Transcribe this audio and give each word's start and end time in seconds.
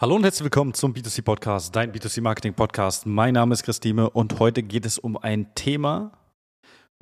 Hallo 0.00 0.14
und 0.14 0.22
herzlich 0.22 0.44
willkommen 0.44 0.74
zum 0.74 0.94
B2C 0.94 1.22
Podcast, 1.22 1.74
dein 1.74 1.90
B2C 1.90 2.20
Marketing 2.20 2.54
Podcast. 2.54 3.04
Mein 3.04 3.34
Name 3.34 3.52
ist 3.52 3.64
Christine 3.64 4.08
und 4.08 4.38
heute 4.38 4.62
geht 4.62 4.86
es 4.86 4.96
um 4.96 5.16
ein 5.16 5.52
Thema. 5.56 6.12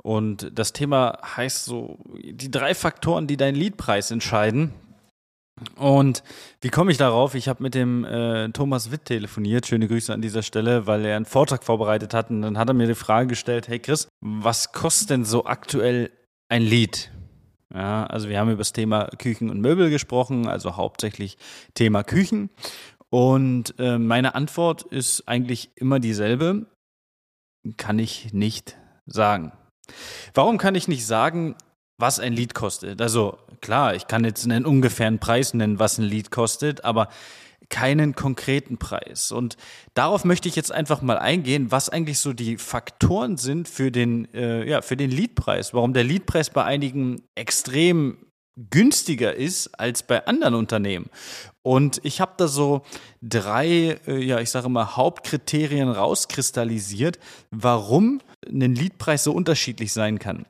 Und 0.01 0.49
das 0.51 0.73
Thema 0.73 1.19
heißt 1.23 1.65
so, 1.65 1.99
die 2.15 2.49
drei 2.49 2.73
Faktoren, 2.73 3.27
die 3.27 3.37
deinen 3.37 3.53
Leadpreis 3.53 4.09
entscheiden. 4.09 4.73
Und 5.75 6.23
wie 6.61 6.69
komme 6.69 6.89
ich 6.89 6.97
darauf? 6.97 7.35
Ich 7.35 7.47
habe 7.47 7.61
mit 7.61 7.75
dem 7.75 8.03
äh, 8.03 8.49
Thomas 8.49 8.89
Witt 8.89 9.05
telefoniert. 9.05 9.67
Schöne 9.67 9.87
Grüße 9.87 10.11
an 10.11 10.23
dieser 10.23 10.41
Stelle, 10.41 10.87
weil 10.87 11.05
er 11.05 11.17
einen 11.17 11.25
Vortrag 11.25 11.63
vorbereitet 11.63 12.15
hat. 12.15 12.31
Und 12.31 12.41
dann 12.41 12.57
hat 12.57 12.67
er 12.67 12.73
mir 12.73 12.87
die 12.87 12.95
Frage 12.95 13.27
gestellt: 13.27 13.67
Hey 13.67 13.77
Chris, 13.77 14.07
was 14.21 14.71
kostet 14.71 15.11
denn 15.11 15.23
so 15.23 15.45
aktuell 15.45 16.09
ein 16.49 16.63
Lead? 16.63 17.11
Ja, 17.73 18.05
also 18.05 18.29
wir 18.29 18.39
haben 18.39 18.49
über 18.49 18.59
das 18.59 18.73
Thema 18.73 19.05
Küchen 19.17 19.49
und 19.49 19.59
Möbel 19.59 19.89
gesprochen, 19.89 20.47
also 20.47 20.77
hauptsächlich 20.77 21.37
Thema 21.73 22.03
Küchen. 22.03 22.49
Und 23.09 23.75
äh, 23.79 23.97
meine 23.97 24.35
Antwort 24.35 24.83
ist 24.83 25.27
eigentlich 25.27 25.71
immer 25.75 25.99
dieselbe. 25.99 26.65
Kann 27.75 27.99
ich 27.99 28.33
nicht 28.33 28.77
sagen. 29.05 29.51
Warum 30.33 30.57
kann 30.57 30.75
ich 30.75 30.87
nicht 30.87 31.05
sagen, 31.05 31.55
was 31.99 32.19
ein 32.19 32.33
Lied 32.33 32.53
kostet? 32.53 33.01
Also 33.01 33.37
klar, 33.61 33.95
ich 33.95 34.07
kann 34.07 34.23
jetzt 34.23 34.45
einen 34.45 34.65
ungefähren 34.65 35.19
Preis 35.19 35.53
nennen, 35.53 35.79
was 35.79 35.97
ein 35.97 36.05
Lied 36.05 36.31
kostet, 36.31 36.85
aber 36.85 37.09
keinen 37.69 38.15
konkreten 38.15 38.77
Preis. 38.77 39.31
Und 39.31 39.57
darauf 39.93 40.23
möchte 40.25 40.47
ich 40.47 40.55
jetzt 40.55 40.71
einfach 40.71 41.01
mal 41.01 41.17
eingehen, 41.17 41.71
was 41.71 41.89
eigentlich 41.89 42.19
so 42.19 42.33
die 42.33 42.57
Faktoren 42.57 43.37
sind 43.37 43.67
für 43.67 43.91
den, 43.91 44.33
äh, 44.33 44.67
ja, 44.67 44.81
für 44.81 44.97
den 44.97 45.11
Liedpreis. 45.11 45.73
Warum 45.73 45.93
der 45.93 46.03
Liedpreis 46.03 46.49
bei 46.49 46.63
einigen 46.63 47.21
extrem 47.35 48.17
günstiger 48.69 49.35
ist 49.35 49.79
als 49.79 50.03
bei 50.03 50.25
anderen 50.25 50.55
Unternehmen. 50.55 51.09
Und 51.61 51.99
ich 52.03 52.21
habe 52.21 52.33
da 52.37 52.47
so 52.47 52.81
drei, 53.21 53.99
äh, 54.07 54.23
ja, 54.23 54.39
ich 54.39 54.49
sage 54.49 54.69
mal, 54.69 54.95
Hauptkriterien 54.95 55.89
rauskristallisiert, 55.89 57.19
warum 57.51 58.21
ein 58.47 58.73
Liedpreis 58.73 59.23
so 59.23 59.33
unterschiedlich 59.33 59.93
sein 59.93 60.17
kann. 60.17 60.45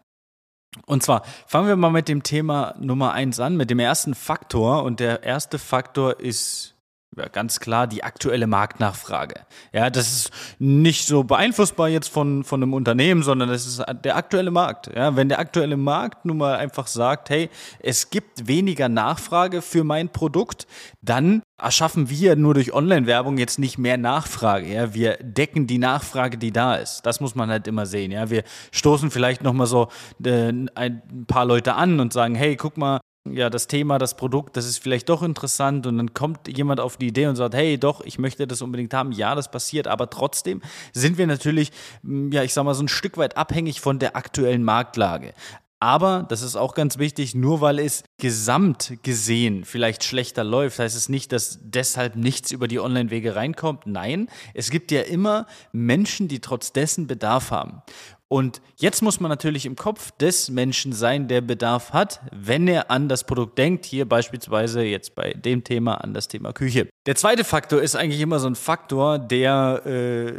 Und 0.85 1.03
zwar 1.03 1.23
fangen 1.47 1.67
wir 1.67 1.75
mal 1.75 1.89
mit 1.89 2.07
dem 2.07 2.23
Thema 2.23 2.75
Nummer 2.79 3.13
eins 3.13 3.39
an, 3.39 3.57
mit 3.57 3.69
dem 3.69 3.79
ersten 3.79 4.13
Faktor. 4.13 4.83
Und 4.83 4.99
der 4.99 5.23
erste 5.23 5.59
Faktor 5.59 6.19
ist 6.19 6.76
ja, 7.17 7.27
ganz 7.27 7.59
klar 7.59 7.87
die 7.87 8.03
aktuelle 8.03 8.47
Marktnachfrage. 8.47 9.41
Ja, 9.73 9.89
das 9.89 10.11
ist 10.11 10.31
nicht 10.59 11.07
so 11.07 11.23
beeinflussbar 11.23 11.89
jetzt 11.89 12.09
von, 12.09 12.43
von 12.43 12.61
einem 12.61 12.73
Unternehmen, 12.73 13.23
sondern 13.23 13.49
das 13.49 13.65
ist 13.65 13.83
der 14.03 14.15
aktuelle 14.15 14.51
Markt. 14.51 14.91
Ja, 14.95 15.15
wenn 15.15 15.29
der 15.29 15.39
aktuelle 15.39 15.77
Markt 15.77 16.25
nun 16.25 16.37
mal 16.37 16.55
einfach 16.55 16.87
sagt, 16.87 17.29
hey, 17.29 17.49
es 17.79 18.09
gibt 18.09 18.47
weniger 18.47 18.87
Nachfrage 18.87 19.61
für 19.61 19.83
mein 19.83 20.09
Produkt, 20.09 20.67
dann 21.01 21.41
erschaffen 21.57 22.09
wir 22.09 22.35
nur 22.35 22.53
durch 22.53 22.73
Online-Werbung 22.73 23.37
jetzt 23.37 23.57
nicht 23.57 23.77
mehr 23.77 23.97
Nachfrage. 23.97 24.71
Ja, 24.71 24.93
wir 24.93 25.17
decken 25.17 25.65
die 25.65 25.79
Nachfrage, 25.79 26.37
die 26.37 26.51
da 26.51 26.75
ist. 26.75 27.01
Das 27.01 27.19
muss 27.19 27.33
man 27.33 27.49
halt 27.49 27.67
immer 27.67 27.87
sehen. 27.87 28.11
Ja, 28.11 28.29
wir 28.29 28.43
stoßen 28.71 29.09
vielleicht 29.09 29.41
noch 29.41 29.53
mal 29.53 29.65
so 29.65 29.87
äh, 30.23 30.53
ein 30.75 31.25
paar 31.27 31.45
Leute 31.45 31.73
an 31.73 31.99
und 31.99 32.13
sagen, 32.13 32.35
hey, 32.35 32.55
guck 32.55 32.77
mal, 32.77 32.99
ja, 33.33 33.49
das 33.49 33.67
Thema, 33.67 33.97
das 33.97 34.15
Produkt, 34.15 34.57
das 34.57 34.65
ist 34.65 34.77
vielleicht 34.79 35.09
doch 35.09 35.23
interessant 35.23 35.87
und 35.87 35.97
dann 35.97 36.13
kommt 36.13 36.47
jemand 36.47 36.79
auf 36.79 36.97
die 36.97 37.07
Idee 37.07 37.27
und 37.27 37.35
sagt, 37.35 37.55
hey, 37.55 37.77
doch, 37.77 38.01
ich 38.01 38.19
möchte 38.19 38.47
das 38.47 38.61
unbedingt 38.61 38.93
haben. 38.93 39.11
Ja, 39.11 39.35
das 39.35 39.51
passiert, 39.51 39.87
aber 39.87 40.09
trotzdem 40.09 40.61
sind 40.93 41.17
wir 41.17 41.27
natürlich, 41.27 41.71
mm, 42.03 42.31
ja, 42.31 42.43
ich 42.43 42.53
sag 42.53 42.63
mal, 42.63 42.73
so 42.73 42.83
ein 42.83 42.87
Stück 42.87 43.17
weit 43.17 43.37
abhängig 43.37 43.81
von 43.81 43.99
der 43.99 44.15
aktuellen 44.15 44.63
Marktlage. 44.63 45.33
Aber, 45.79 46.25
das 46.27 46.41
ist 46.41 46.55
auch 46.55 46.73
ganz 46.73 46.97
wichtig, 46.97 47.35
nur 47.35 47.61
weil 47.61 47.77
es 47.77 48.03
gesamt 48.17 48.97
gesehen 49.03 49.63
vielleicht 49.63 50.03
schlechter 50.03 50.43
läuft, 50.43 50.79
heißt 50.79 50.95
es 50.95 51.07
nicht, 51.07 51.31
dass 51.31 51.59
deshalb 51.61 52.15
nichts 52.15 52.51
über 52.51 52.67
die 52.67 52.79
Online-Wege 52.79 53.35
reinkommt. 53.35 53.85
Nein, 53.85 54.27
es 54.55 54.71
gibt 54.71 54.91
ja 54.91 55.01
immer 55.01 55.45
Menschen, 55.71 56.27
die 56.27 56.39
trotz 56.39 56.73
dessen 56.73 57.05
Bedarf 57.05 57.51
haben. 57.51 57.83
Und 58.29 58.61
jetzt 58.75 59.01
muss 59.01 59.19
man 59.19 59.29
natürlich 59.29 59.65
im 59.65 59.75
Kopf 59.75 60.11
des 60.11 60.49
Menschen 60.49 60.91
sein, 60.91 61.27
der 61.27 61.41
Bedarf 61.41 61.93
hat, 61.93 62.21
wenn 62.33 62.67
er 62.67 62.91
an 62.91 63.07
das 63.07 63.23
Produkt 63.23 63.57
denkt. 63.57 63.85
Hier 63.85 64.07
beispielsweise 64.07 64.81
jetzt 64.81 65.15
bei 65.15 65.31
dem 65.31 65.63
Thema 65.63 65.95
an 65.95 66.13
das 66.13 66.27
Thema 66.27 66.51
Küche. 66.51 66.89
Der 67.05 67.15
zweite 67.15 67.45
Faktor 67.45 67.81
ist 67.81 67.95
eigentlich 67.95 68.19
immer 68.19 68.39
so 68.39 68.47
ein 68.47 68.55
Faktor, 68.55 69.17
der 69.17 69.81
äh, 69.85 70.33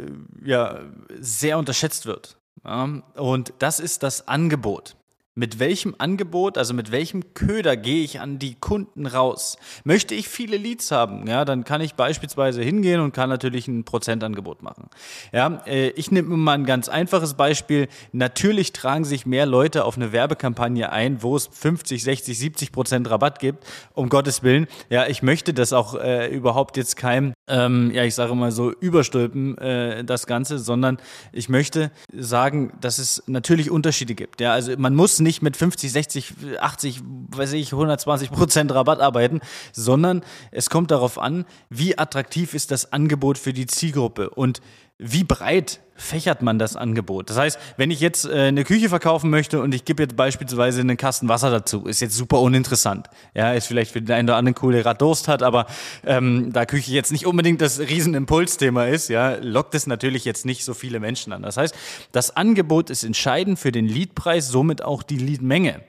ja 0.45 0.81
sehr 1.19 1.57
unterschätzt 1.57 2.05
wird. 2.05 2.37
Ja? 2.63 3.01
Und 3.15 3.53
das 3.57 3.79
ist 3.79 4.03
das 4.03 4.27
Angebot 4.27 4.95
mit 5.39 5.57
welchem 5.57 5.95
Angebot, 5.97 6.57
also 6.57 6.73
mit 6.73 6.91
welchem 6.91 7.33
Köder 7.33 7.77
gehe 7.77 8.03
ich 8.03 8.19
an 8.19 8.39
die 8.39 8.55
Kunden 8.55 9.05
raus? 9.05 9.57
Möchte 9.85 10.13
ich 10.13 10.27
viele 10.27 10.57
Leads 10.57 10.91
haben, 10.91 11.27
ja, 11.27 11.45
dann 11.45 11.63
kann 11.63 11.79
ich 11.79 11.95
beispielsweise 11.95 12.61
hingehen 12.61 12.99
und 12.99 13.13
kann 13.13 13.29
natürlich 13.29 13.69
ein 13.69 13.85
Prozentangebot 13.85 14.61
machen. 14.63 14.89
Ja, 15.31 15.61
äh, 15.65 15.91
ich 15.91 16.11
nehme 16.11 16.35
mal 16.35 16.55
ein 16.55 16.65
ganz 16.65 16.89
einfaches 16.89 17.35
Beispiel. 17.35 17.87
Natürlich 18.11 18.73
tragen 18.73 19.05
sich 19.05 19.25
mehr 19.25 19.45
Leute 19.45 19.85
auf 19.85 19.95
eine 19.95 20.11
Werbekampagne 20.11 20.91
ein, 20.91 21.23
wo 21.23 21.37
es 21.37 21.47
50, 21.49 22.03
60, 22.03 22.37
70 22.37 22.71
Prozent 22.73 23.09
Rabatt 23.09 23.39
gibt, 23.39 23.63
um 23.93 24.09
Gottes 24.09 24.43
Willen. 24.43 24.67
Ja, 24.89 25.07
ich 25.07 25.23
möchte 25.23 25.53
das 25.53 25.71
auch 25.71 25.95
äh, 25.95 26.27
überhaupt 26.27 26.75
jetzt 26.75 26.97
keinem, 26.97 27.33
ähm, 27.47 27.91
ja, 27.93 28.03
ich 28.03 28.13
sage 28.13 28.35
mal 28.35 28.51
so, 28.51 28.73
überstülpen, 28.73 29.57
äh, 29.57 30.03
das 30.03 30.27
Ganze, 30.27 30.59
sondern 30.59 30.97
ich 31.31 31.47
möchte 31.47 31.91
sagen, 32.13 32.73
dass 32.81 32.97
es 32.97 33.23
natürlich 33.27 33.71
Unterschiede 33.71 34.15
gibt. 34.15 34.41
Ja, 34.41 34.51
also 34.51 34.73
man 34.77 34.95
muss 34.95 35.21
nicht 35.21 35.28
nicht 35.29 35.43
mit 35.43 35.55
50, 35.55 35.91
60, 35.91 36.33
80, 36.59 37.01
weiß 37.03 37.53
ich, 37.53 37.71
120 37.71 38.31
Prozent 38.31 38.73
Rabatt 38.73 38.99
arbeiten, 38.99 39.41
sondern 39.71 40.23
es 40.49 40.71
kommt 40.71 40.89
darauf 40.89 41.19
an, 41.19 41.45
wie 41.69 41.99
attraktiv 41.99 42.55
ist 42.55 42.71
das 42.71 42.91
Angebot 42.91 43.37
für 43.37 43.53
die 43.53 43.67
Zielgruppe. 43.67 44.31
Und 44.31 44.59
wie 45.01 45.23
breit 45.23 45.79
fächert 45.95 46.41
man 46.41 46.59
das 46.59 46.75
Angebot? 46.75 47.29
Das 47.29 47.37
heißt, 47.37 47.57
wenn 47.77 47.89
ich 47.89 48.01
jetzt 48.01 48.25
äh, 48.25 48.47
eine 48.47 48.65
Küche 48.65 48.89
verkaufen 48.89 49.29
möchte 49.29 49.61
und 49.61 49.73
ich 49.73 49.85
gebe 49.85 50.03
jetzt 50.03 50.17
beispielsweise 50.17 50.81
einen 50.81 50.97
Kasten 50.97 51.29
Wasser 51.29 51.49
dazu, 51.49 51.85
ist 51.85 52.01
jetzt 52.01 52.15
super 52.15 52.41
uninteressant. 52.41 53.07
Ja, 53.33 53.53
ist 53.53 53.67
vielleicht 53.67 53.91
für 53.91 54.01
den 54.01 54.13
einen 54.13 54.27
oder 54.27 54.35
anderen 54.35 54.57
cool, 54.61 54.73
der 54.73 54.83
gerade 54.83 54.97
Durst 54.97 55.29
hat, 55.29 55.41
aber 55.41 55.67
ähm, 56.05 56.51
da 56.51 56.65
Küche 56.65 56.91
jetzt 56.91 57.13
nicht 57.13 57.25
unbedingt 57.25 57.61
das 57.61 57.79
Riesenimpulsthema 57.79 58.85
ist, 58.85 59.07
ja, 59.07 59.35
lockt 59.35 59.73
es 59.73 59.87
natürlich 59.87 60.25
jetzt 60.25 60.45
nicht 60.45 60.65
so 60.65 60.73
viele 60.73 60.99
Menschen 60.99 61.31
an. 61.31 61.43
Das 61.43 61.55
heißt, 61.55 61.73
das 62.11 62.35
Angebot 62.35 62.89
ist 62.89 63.05
entscheidend 63.05 63.57
für 63.57 63.71
den 63.71 63.87
Leadpreis, 63.87 64.49
somit 64.49 64.83
auch 64.83 65.01
die 65.01 65.17
Leadmenge. 65.17 65.81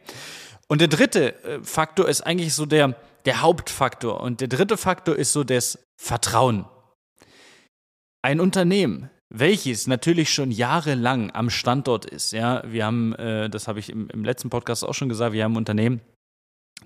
Und 0.69 0.81
der 0.81 0.89
dritte 0.89 1.35
äh, 1.43 1.59
Faktor 1.65 2.09
ist 2.09 2.21
eigentlich 2.21 2.55
so 2.55 2.65
der, 2.65 2.95
der 3.25 3.43
Hauptfaktor. 3.43 4.21
Und 4.21 4.41
der 4.41 4.47
dritte 4.47 4.77
Faktor 4.77 5.17
ist 5.17 5.33
so 5.33 5.43
das 5.43 5.81
Vertrauen. 5.97 6.65
Ein 8.23 8.41
Unternehmen, 8.41 9.09
welches 9.31 9.87
natürlich 9.87 10.31
schon 10.33 10.51
jahrelang 10.51 11.31
am 11.31 11.49
Standort 11.49 12.05
ist, 12.05 12.33
ja, 12.33 12.63
wir 12.67 12.85
haben, 12.85 13.15
äh, 13.15 13.49
das 13.49 13.67
habe 13.67 13.79
ich 13.79 13.89
im, 13.89 14.11
im, 14.11 14.25
letzten 14.25 14.51
Podcast 14.51 14.85
auch 14.85 14.93
schon 14.93 15.09
gesagt, 15.09 15.33
wir 15.33 15.43
haben 15.43 15.55
ein 15.55 15.59
Unternehmen, 15.59 16.03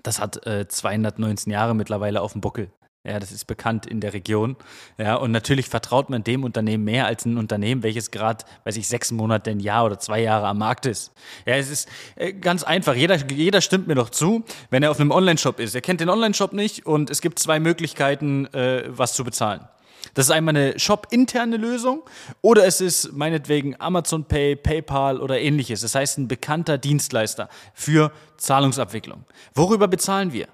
das 0.01 0.21
hat 0.21 0.47
äh, 0.47 0.65
219 0.65 1.51
Jahre 1.51 1.75
mittlerweile 1.75 2.21
auf 2.21 2.31
dem 2.31 2.41
Buckel. 2.41 2.71
Ja, 3.05 3.19
das 3.19 3.31
ist 3.31 3.45
bekannt 3.45 3.85
in 3.85 3.99
der 3.99 4.13
Region. 4.13 4.55
Ja, 4.97 5.15
und 5.15 5.31
natürlich 5.31 5.67
vertraut 5.67 6.09
man 6.09 6.23
dem 6.23 6.43
Unternehmen 6.43 6.85
mehr 6.85 7.05
als 7.05 7.25
ein 7.25 7.37
Unternehmen, 7.37 7.83
welches 7.83 8.09
gerade, 8.11 8.45
weiß 8.63 8.77
ich, 8.77 8.87
sechs 8.87 9.11
Monate, 9.11 9.51
ein 9.51 9.59
Jahr 9.59 9.85
oder 9.85 9.99
zwei 9.99 10.21
Jahre 10.21 10.47
am 10.47 10.57
Markt 10.57 10.87
ist. 10.87 11.11
Ja, 11.45 11.55
es 11.55 11.69
ist 11.69 11.89
äh, 12.15 12.33
ganz 12.33 12.63
einfach. 12.63 12.95
Jeder, 12.95 13.17
jeder 13.27 13.61
stimmt 13.61 13.87
mir 13.87 13.95
doch 13.95 14.09
zu, 14.09 14.43
wenn 14.71 14.81
er 14.81 14.89
auf 14.89 14.99
einem 14.99 15.11
Online-Shop 15.11 15.59
ist. 15.59 15.75
Er 15.75 15.81
kennt 15.81 15.99
den 15.99 16.09
Online-Shop 16.09 16.53
nicht 16.53 16.85
und 16.85 17.11
es 17.11 17.21
gibt 17.21 17.37
zwei 17.39 17.59
Möglichkeiten, 17.59 18.47
äh, 18.53 18.85
was 18.87 19.13
zu 19.13 19.23
bezahlen. 19.23 19.67
Das 20.13 20.27
ist 20.27 20.31
einmal 20.31 20.55
eine 20.55 20.79
shop-interne 20.79 21.57
Lösung 21.57 22.03
oder 22.41 22.65
es 22.65 22.81
ist 22.81 23.13
meinetwegen 23.13 23.79
Amazon 23.79 24.25
Pay, 24.25 24.55
PayPal 24.55 25.19
oder 25.19 25.39
ähnliches. 25.39 25.81
Das 25.81 25.95
heißt, 25.95 26.17
ein 26.17 26.27
bekannter 26.27 26.77
Dienstleister 26.77 27.49
für 27.73 28.11
Zahlungsabwicklung. 28.37 29.25
Worüber 29.53 29.87
bezahlen 29.87 30.31
wir? 30.31 30.47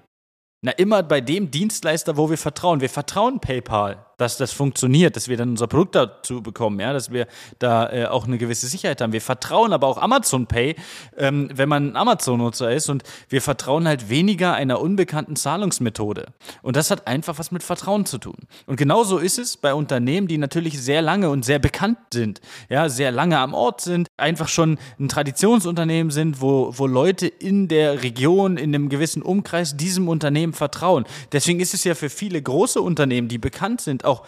Na, 0.62 0.72
immer 0.72 1.02
bei 1.02 1.20
dem 1.20 1.50
Dienstleister, 1.50 2.16
wo 2.16 2.30
wir 2.30 2.38
vertrauen. 2.38 2.80
Wir 2.80 2.90
vertrauen 2.90 3.40
PayPal 3.40 4.06
dass 4.22 4.36
das 4.36 4.52
funktioniert, 4.52 5.16
dass 5.16 5.28
wir 5.28 5.36
dann 5.36 5.50
unser 5.50 5.66
Produkt 5.66 5.96
dazu 5.96 6.42
bekommen, 6.42 6.78
ja, 6.78 6.92
dass 6.92 7.10
wir 7.10 7.26
da 7.58 7.92
äh, 7.92 8.06
auch 8.06 8.24
eine 8.24 8.38
gewisse 8.38 8.68
Sicherheit 8.68 9.00
haben. 9.00 9.12
Wir 9.12 9.20
vertrauen 9.20 9.72
aber 9.72 9.88
auch 9.88 9.98
Amazon 9.98 10.46
Pay, 10.46 10.76
ähm, 11.16 11.50
wenn 11.52 11.68
man 11.68 11.88
ein 11.88 11.96
Amazon-Nutzer 11.96 12.72
ist 12.72 12.88
und 12.88 13.02
wir 13.28 13.42
vertrauen 13.42 13.88
halt 13.88 14.08
weniger 14.08 14.54
einer 14.54 14.80
unbekannten 14.80 15.34
Zahlungsmethode. 15.34 16.26
Und 16.62 16.76
das 16.76 16.92
hat 16.92 17.08
einfach 17.08 17.38
was 17.40 17.50
mit 17.50 17.64
Vertrauen 17.64 18.06
zu 18.06 18.18
tun. 18.18 18.36
Und 18.66 18.76
genauso 18.76 19.18
ist 19.18 19.38
es 19.38 19.56
bei 19.56 19.74
Unternehmen, 19.74 20.28
die 20.28 20.38
natürlich 20.38 20.80
sehr 20.80 21.02
lange 21.02 21.28
und 21.28 21.44
sehr 21.44 21.58
bekannt 21.58 21.98
sind, 22.12 22.40
ja, 22.68 22.88
sehr 22.88 23.10
lange 23.10 23.38
am 23.38 23.54
Ort 23.54 23.80
sind, 23.80 24.08
einfach 24.16 24.46
schon 24.46 24.78
ein 25.00 25.08
Traditionsunternehmen 25.08 26.12
sind, 26.12 26.40
wo, 26.40 26.72
wo 26.76 26.86
Leute 26.86 27.26
in 27.26 27.66
der 27.66 28.04
Region, 28.04 28.56
in 28.56 28.72
einem 28.72 28.88
gewissen 28.88 29.22
Umkreis 29.22 29.76
diesem 29.76 30.08
Unternehmen 30.08 30.52
vertrauen. 30.52 31.06
Deswegen 31.32 31.58
ist 31.58 31.74
es 31.74 31.82
ja 31.82 31.96
für 31.96 32.08
viele 32.08 32.40
große 32.40 32.80
Unternehmen, 32.80 33.26
die 33.26 33.38
bekannt 33.38 33.80
sind, 33.80 34.04
auch 34.04 34.11
auch 34.12 34.26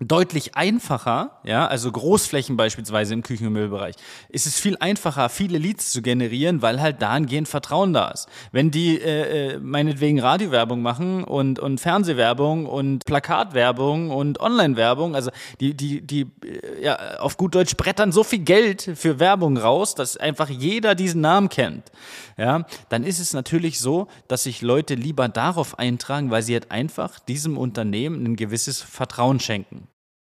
deutlich 0.00 0.56
einfacher, 0.56 1.38
ja, 1.44 1.66
also 1.66 1.92
Großflächen 1.92 2.56
beispielsweise 2.56 3.14
im 3.14 3.22
Küchen- 3.22 3.46
und 3.46 3.52
Müllbereich, 3.52 3.94
ist 4.28 4.46
es 4.46 4.58
viel 4.58 4.76
einfacher, 4.80 5.28
viele 5.28 5.58
Leads 5.58 5.92
zu 5.92 6.02
generieren, 6.02 6.62
weil 6.62 6.80
halt 6.80 7.02
dahingehend 7.02 7.46
Vertrauen 7.46 7.92
da 7.92 8.08
ist. 8.08 8.28
Wenn 8.52 8.70
die 8.70 8.98
äh, 8.98 9.52
äh, 9.52 9.58
meinetwegen 9.58 10.18
Radiowerbung 10.20 10.82
machen 10.82 11.24
und, 11.24 11.58
und 11.58 11.78
Fernsehwerbung 11.78 12.66
und 12.66 13.04
Plakatwerbung 13.04 14.10
und 14.10 14.40
Online-Werbung, 14.40 15.14
also 15.14 15.30
die, 15.60 15.74
die, 15.74 16.00
die, 16.00 16.22
äh, 16.44 16.84
ja, 16.84 17.18
auf 17.18 17.36
gut 17.36 17.54
Deutsch 17.54 17.76
brettern 17.76 18.12
so 18.12 18.24
viel 18.24 18.40
Geld 18.40 18.90
für 18.94 19.20
Werbung 19.20 19.56
raus, 19.56 19.94
dass 19.94 20.16
einfach 20.16 20.48
jeder 20.48 20.94
diesen 20.94 21.20
Namen 21.20 21.48
kennt, 21.48 21.92
ja, 22.36 22.64
dann 22.88 23.04
ist 23.04 23.20
es 23.20 23.34
natürlich 23.34 23.78
so, 23.78 24.08
dass 24.26 24.44
sich 24.44 24.62
Leute 24.62 24.94
lieber 24.94 25.28
darauf 25.28 25.78
eintragen, 25.78 26.30
weil 26.30 26.42
sie 26.42 26.54
halt 26.54 26.70
einfach 26.70 27.20
diesem 27.20 27.58
Unternehmen 27.58 28.24
ein 28.24 28.36
gewisses 28.36 28.80
Vertrauen 28.80 29.38
schenken. 29.38 29.88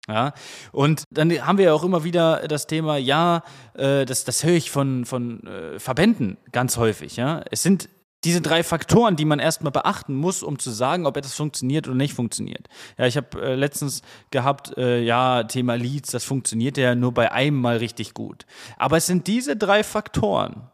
Ja, 0.07 0.33
und 0.73 1.05
dann 1.11 1.31
haben 1.47 1.57
wir 1.57 1.65
ja 1.65 1.73
auch 1.73 1.83
immer 1.83 2.03
wieder 2.03 2.45
das 2.49 2.67
Thema, 2.67 2.97
ja, 2.97 3.41
äh, 3.73 4.05
das, 4.05 4.25
das 4.25 4.43
höre 4.43 4.55
ich 4.55 4.69
von, 4.69 5.05
von 5.05 5.47
äh, 5.47 5.79
Verbänden 5.79 6.37
ganz 6.51 6.75
häufig, 6.75 7.15
ja. 7.15 7.41
Es 7.51 7.63
sind 7.63 7.87
diese 8.25 8.41
drei 8.41 8.63
Faktoren, 8.63 9.15
die 9.15 9.25
man 9.25 9.39
erstmal 9.39 9.71
beachten 9.71 10.15
muss, 10.15 10.43
um 10.43 10.59
zu 10.59 10.71
sagen, 10.71 11.05
ob 11.05 11.17
etwas 11.17 11.33
funktioniert 11.33 11.87
oder 11.87 11.95
nicht 11.95 12.13
funktioniert. 12.13 12.67
Ja, 12.97 13.05
ich 13.05 13.17
habe 13.17 13.41
äh, 13.41 13.55
letztens 13.55 14.01
gehabt, 14.31 14.77
äh, 14.77 15.01
ja, 15.01 15.43
Thema 15.43 15.75
Leads, 15.75 16.11
das 16.11 16.23
funktioniert 16.23 16.77
ja 16.77 16.95
nur 16.95 17.13
bei 17.13 17.31
einem 17.31 17.59
Mal 17.59 17.77
richtig 17.77 18.13
gut. 18.13 18.45
Aber 18.77 18.97
es 18.97 19.05
sind 19.05 19.27
diese 19.27 19.55
drei 19.55 19.83
Faktoren, 19.83 20.69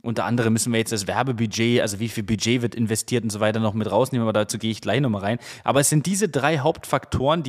unter 0.00 0.24
anderem 0.24 0.52
müssen 0.52 0.72
wir 0.72 0.78
jetzt 0.78 0.92
das 0.92 1.08
Werbebudget, 1.08 1.80
also 1.80 1.98
wie 1.98 2.08
viel 2.08 2.22
Budget 2.22 2.62
wird 2.62 2.76
investiert 2.76 3.24
und 3.24 3.30
so 3.30 3.40
weiter 3.40 3.58
noch 3.58 3.74
mit 3.74 3.90
rausnehmen, 3.90 4.26
aber 4.28 4.32
dazu 4.32 4.56
gehe 4.56 4.70
ich 4.70 4.80
gleich 4.80 5.00
nochmal 5.00 5.22
rein. 5.22 5.38
Aber 5.64 5.80
es 5.80 5.88
sind 5.88 6.06
diese 6.06 6.28
drei 6.28 6.58
Hauptfaktoren, 6.58 7.42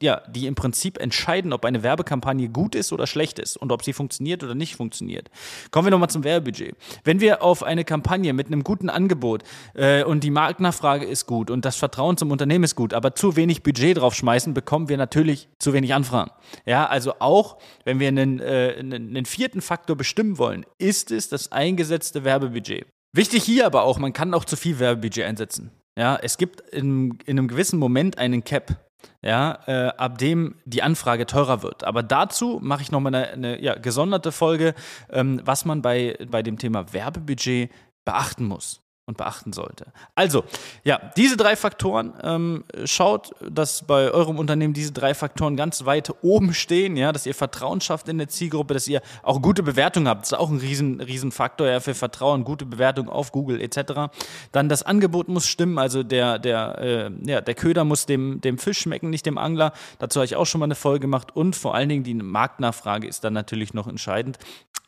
ja, 0.00 0.22
die 0.28 0.46
im 0.46 0.54
Prinzip 0.54 0.98
entscheiden, 0.98 1.52
ob 1.52 1.64
eine 1.64 1.82
Werbekampagne 1.82 2.50
gut 2.50 2.76
ist 2.76 2.92
oder 2.92 3.08
schlecht 3.08 3.40
ist 3.40 3.56
und 3.56 3.72
ob 3.72 3.82
sie 3.82 3.92
funktioniert 3.92 4.44
oder 4.44 4.54
nicht 4.54 4.76
funktioniert. 4.76 5.28
Kommen 5.72 5.86
wir 5.86 5.90
nochmal 5.90 6.08
zum 6.08 6.22
Werbebudget. 6.22 6.76
Wenn 7.02 7.18
wir 7.18 7.42
auf 7.42 7.64
eine 7.64 7.84
Kampagne 7.84 8.32
mit 8.32 8.46
einem 8.46 8.62
guten 8.62 8.90
Angebot 8.90 9.42
äh, 9.74 10.04
und 10.04 10.22
die 10.22 10.30
Marktnachfrage 10.30 11.04
ist 11.04 11.26
gut 11.26 11.50
und 11.50 11.64
das 11.64 11.74
Vertrauen 11.74 12.16
zum 12.16 12.30
Unternehmen 12.30 12.62
ist 12.62 12.76
gut, 12.76 12.94
aber 12.94 13.16
zu 13.16 13.34
wenig 13.34 13.64
Budget 13.64 13.98
draufschmeißen, 13.98 14.54
bekommen 14.54 14.88
wir 14.88 14.98
natürlich 14.98 15.48
zu 15.58 15.72
wenig 15.72 15.94
Anfragen. 15.94 16.30
Ja, 16.64 16.86
also 16.86 17.14
auch, 17.18 17.58
wenn 17.84 17.98
wir 17.98 18.06
einen, 18.06 18.38
äh, 18.38 18.76
einen, 18.78 19.08
einen 19.08 19.26
vierten 19.26 19.60
Faktor 19.60 19.96
bestimmen 19.96 20.38
wollen, 20.38 20.64
ist 20.78 21.10
es 21.10 21.28
das 21.28 21.50
eingesetzte 21.50 21.87
eingesetzte 21.88 22.24
Werbebudget. 22.24 22.86
Wichtig 23.16 23.44
hier 23.44 23.66
aber 23.66 23.82
auch, 23.82 23.98
man 23.98 24.12
kann 24.12 24.34
auch 24.34 24.44
zu 24.44 24.56
viel 24.56 24.78
Werbebudget 24.78 25.24
einsetzen. 25.24 25.70
Ja, 25.98 26.16
es 26.20 26.36
gibt 26.36 26.60
in, 26.60 27.18
in 27.24 27.38
einem 27.38 27.48
gewissen 27.48 27.78
Moment 27.78 28.18
einen 28.18 28.44
Cap, 28.44 28.76
ja, 29.24 29.58
äh, 29.66 29.88
ab 29.96 30.18
dem 30.18 30.54
die 30.64 30.82
Anfrage 30.82 31.26
teurer 31.26 31.62
wird. 31.62 31.84
Aber 31.84 32.02
dazu 32.02 32.60
mache 32.62 32.82
ich 32.82 32.92
nochmal 32.92 33.14
eine, 33.14 33.28
eine 33.28 33.62
ja, 33.62 33.74
gesonderte 33.74 34.30
Folge, 34.30 34.74
ähm, 35.10 35.40
was 35.44 35.64
man 35.64 35.82
bei, 35.82 36.16
bei 36.30 36.42
dem 36.42 36.58
Thema 36.58 36.92
Werbebudget 36.92 37.70
beachten 38.04 38.44
muss 38.44 38.82
und 39.08 39.16
beachten 39.16 39.52
sollte. 39.52 39.86
Also, 40.14 40.44
ja, 40.84 41.00
diese 41.16 41.38
drei 41.38 41.56
Faktoren, 41.56 42.12
ähm, 42.22 42.64
schaut, 42.84 43.32
dass 43.40 43.82
bei 43.86 44.10
eurem 44.10 44.38
Unternehmen 44.38 44.74
diese 44.74 44.92
drei 44.92 45.14
Faktoren 45.14 45.56
ganz 45.56 45.86
weit 45.86 46.12
oben 46.20 46.52
stehen, 46.52 46.96
ja, 46.96 47.10
dass 47.10 47.24
ihr 47.24 47.34
Vertrauen 47.34 47.80
schafft 47.80 48.08
in 48.08 48.18
der 48.18 48.28
Zielgruppe, 48.28 48.74
dass 48.74 48.86
ihr 48.86 49.00
auch 49.22 49.40
gute 49.40 49.62
Bewertungen 49.62 50.08
habt. 50.08 50.22
Das 50.22 50.32
ist 50.32 50.38
auch 50.38 50.50
ein 50.50 50.58
riesen, 50.58 51.00
riesen 51.00 51.32
Faktor 51.32 51.66
ja, 51.66 51.80
für 51.80 51.94
Vertrauen, 51.94 52.44
gute 52.44 52.66
Bewertung 52.66 53.08
auf 53.08 53.32
Google 53.32 53.62
etc. 53.62 54.12
Dann 54.52 54.68
das 54.68 54.82
Angebot 54.82 55.28
muss 55.28 55.46
stimmen, 55.46 55.78
also 55.78 56.02
der, 56.02 56.38
der, 56.38 56.78
äh, 56.78 57.10
ja, 57.24 57.40
der 57.40 57.54
Köder 57.54 57.84
muss 57.84 58.04
dem, 58.04 58.42
dem 58.42 58.58
Fisch 58.58 58.80
schmecken, 58.80 59.08
nicht 59.08 59.24
dem 59.24 59.38
Angler. 59.38 59.72
Dazu 59.98 60.20
habe 60.20 60.26
ich 60.26 60.36
auch 60.36 60.46
schon 60.46 60.58
mal 60.58 60.66
eine 60.66 60.74
Folge 60.74 61.00
gemacht 61.00 61.34
und 61.34 61.56
vor 61.56 61.74
allen 61.74 61.88
Dingen 61.88 62.04
die 62.04 62.14
Marktnachfrage 62.14 63.08
ist 63.08 63.24
dann 63.24 63.32
natürlich 63.32 63.72
noch 63.72 63.88
entscheidend. 63.88 64.38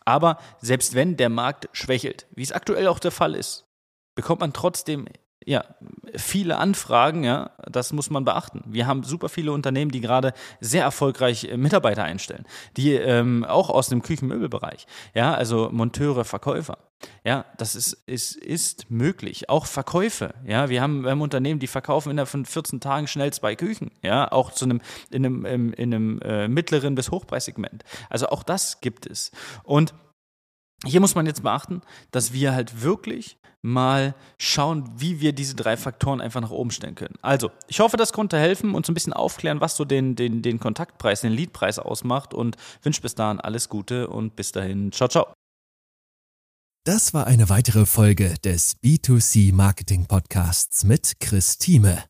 Aber 0.04 0.38
selbst 0.60 0.94
wenn 0.94 1.16
der 1.16 1.30
Markt 1.30 1.68
schwächelt, 1.72 2.26
wie 2.34 2.42
es 2.42 2.52
aktuell 2.52 2.86
auch 2.88 2.98
der 2.98 3.12
Fall 3.12 3.34
ist, 3.34 3.69
bekommt 4.14 4.40
man 4.40 4.52
trotzdem 4.52 5.06
ja, 5.46 5.64
viele 6.16 6.58
Anfragen, 6.58 7.24
ja, 7.24 7.50
das 7.66 7.92
muss 7.92 8.10
man 8.10 8.24
beachten. 8.24 8.62
Wir 8.66 8.86
haben 8.86 9.02
super 9.04 9.30
viele 9.30 9.52
Unternehmen, 9.52 9.90
die 9.90 10.00
gerade 10.00 10.34
sehr 10.60 10.82
erfolgreich 10.82 11.44
äh, 11.44 11.56
Mitarbeiter 11.56 12.04
einstellen, 12.04 12.44
die 12.76 12.92
ähm, 12.92 13.44
auch 13.44 13.70
aus 13.70 13.88
dem 13.88 14.02
Küchenmöbelbereich, 14.02 14.86
ja, 15.14 15.34
also 15.34 15.70
Monteure, 15.72 16.24
Verkäufer. 16.24 16.78
Ja, 17.24 17.46
das 17.56 17.74
ist, 17.74 17.94
ist, 18.06 18.36
ist 18.36 18.90
möglich. 18.90 19.48
Auch 19.48 19.64
Verkäufe. 19.64 20.34
Ja, 20.46 20.68
wir 20.68 20.82
haben, 20.82 21.02
wir 21.02 21.10
haben 21.10 21.22
Unternehmen, 21.22 21.58
die 21.58 21.66
verkaufen 21.66 22.10
innerhalb 22.10 22.28
von 22.28 22.44
14 22.44 22.80
Tagen 22.80 23.06
schnell 23.06 23.32
zwei 23.32 23.56
Küchen. 23.56 23.90
Ja, 24.02 24.30
auch 24.30 24.52
zu 24.52 24.66
einem, 24.66 24.82
in 25.10 25.24
einem, 25.24 25.72
in 25.72 25.94
einem 25.94 26.20
äh, 26.20 26.46
mittleren 26.46 26.94
bis 26.94 27.10
Hochpreissegment. 27.10 27.84
Also 28.10 28.28
auch 28.28 28.42
das 28.42 28.82
gibt 28.82 29.06
es. 29.06 29.32
Und 29.62 29.94
hier 30.84 31.00
muss 31.00 31.14
man 31.14 31.26
jetzt 31.26 31.42
beachten, 31.42 31.82
dass 32.10 32.32
wir 32.32 32.52
halt 32.52 32.82
wirklich 32.82 33.36
mal 33.62 34.14
schauen, 34.38 34.90
wie 34.96 35.20
wir 35.20 35.32
diese 35.32 35.54
drei 35.54 35.76
Faktoren 35.76 36.20
einfach 36.20 36.40
nach 36.40 36.50
oben 36.50 36.70
stellen 36.70 36.94
können. 36.94 37.16
Also, 37.20 37.50
ich 37.68 37.80
hoffe, 37.80 37.96
das 37.96 38.12
konnte 38.12 38.38
helfen 38.38 38.74
und 38.74 38.86
so 38.86 38.92
ein 38.92 38.94
bisschen 38.94 39.12
aufklären, 39.12 39.60
was 39.60 39.76
so 39.76 39.84
den, 39.84 40.16
den, 40.16 40.40
den 40.42 40.58
Kontaktpreis, 40.58 41.20
den 41.20 41.32
Leadpreis 41.32 41.78
ausmacht 41.78 42.32
und 42.32 42.56
wünsche 42.82 43.02
bis 43.02 43.14
dahin 43.14 43.40
alles 43.40 43.68
Gute 43.68 44.08
und 44.08 44.36
bis 44.36 44.52
dahin, 44.52 44.92
ciao, 44.92 45.08
ciao. 45.08 45.26
Das 46.84 47.12
war 47.12 47.26
eine 47.26 47.50
weitere 47.50 47.84
Folge 47.84 48.36
des 48.42 48.80
B2C 48.82 49.52
Marketing 49.52 50.06
Podcasts 50.06 50.84
mit 50.84 51.20
Chris 51.20 51.58
Thieme. 51.58 52.09